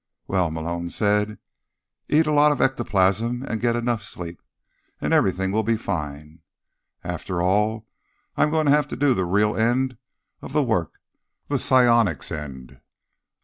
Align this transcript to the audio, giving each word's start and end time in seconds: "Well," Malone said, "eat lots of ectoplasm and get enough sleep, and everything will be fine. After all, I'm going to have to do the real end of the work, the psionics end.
"Well," 0.25 0.49
Malone 0.49 0.89
said, 0.89 1.37
"eat 2.09 2.25
lots 2.25 2.53
of 2.53 2.59
ectoplasm 2.59 3.43
and 3.43 3.61
get 3.61 3.75
enough 3.75 4.01
sleep, 4.01 4.41
and 4.99 5.13
everything 5.13 5.51
will 5.51 5.61
be 5.61 5.77
fine. 5.77 6.41
After 7.03 7.39
all, 7.39 7.85
I'm 8.35 8.49
going 8.49 8.65
to 8.65 8.71
have 8.73 8.87
to 8.87 8.95
do 8.95 9.13
the 9.13 9.25
real 9.25 9.55
end 9.55 9.99
of 10.41 10.53
the 10.53 10.63
work, 10.63 10.99
the 11.49 11.59
psionics 11.59 12.31
end. 12.31 12.81